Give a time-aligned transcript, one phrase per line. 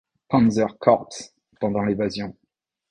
[0.27, 2.35] Panzerkorps pendant l'évasion.